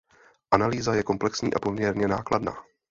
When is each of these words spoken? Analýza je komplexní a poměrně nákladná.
Analýza 0.53 0.93
je 0.95 1.03
komplexní 1.03 1.53
a 1.53 1.59
poměrně 1.59 2.07
nákladná. 2.07 2.63